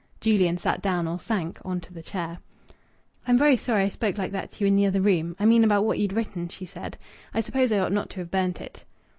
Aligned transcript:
Julian 0.19 0.57
sat 0.57 0.81
down, 0.81 1.07
or 1.07 1.19
sank, 1.19 1.59
on 1.63 1.79
to 1.81 1.93
the 1.93 2.01
chair. 2.01 2.39
"I'm 3.27 3.37
very 3.37 3.55
sorry 3.55 3.83
I 3.83 3.89
spoke 3.89 4.17
like 4.17 4.31
that 4.31 4.49
to 4.49 4.61
you 4.63 4.67
in 4.67 4.75
the 4.75 4.87
other 4.87 4.99
room 4.99 5.35
I 5.39 5.45
mean 5.45 5.63
about 5.63 5.85
what 5.85 5.99
you'd 5.99 6.13
written," 6.13 6.47
she 6.49 6.65
said. 6.65 6.97
"I 7.35 7.39
suppose 7.41 7.71
I 7.71 7.77
ought 7.77 7.91
not 7.93 8.09
to 8.09 8.19
have 8.21 8.31
burnt 8.31 8.61
it." 8.61 8.83